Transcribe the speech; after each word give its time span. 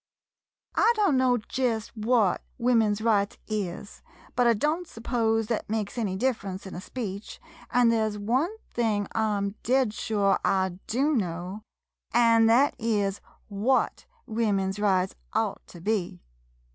I 0.73 0.93
don't 0.95 1.15
know 1.15 1.37
jest 1.37 1.95
what 1.95 2.41
Women's 2.57 3.01
Rights 3.01 3.37
is, 3.47 4.01
but 4.35 4.47
I 4.47 4.55
don't 4.55 4.87
s'pose 4.87 5.45
thet 5.45 5.69
makes 5.69 5.95
any 5.95 6.15
differ 6.15 6.47
ence 6.47 6.65
in 6.65 6.73
a 6.73 6.81
speech, 6.81 7.39
an' 7.69 7.89
there 7.89 8.09
's 8.09 8.17
one 8.17 8.49
thing 8.73 9.07
I 9.13 9.37
'm 9.37 9.53
dead 9.61 9.93
sure 9.93 10.39
I 10.43 10.79
do 10.87 11.13
know, 11.15 11.61
an' 12.15 12.47
thet 12.47 12.73
is 12.79 13.21
what 13.47 14.07
Wo 14.25 14.51
men's 14.51 14.79
Rights 14.79 15.13
ought 15.35 15.67
to 15.67 15.79
be. 15.79 16.19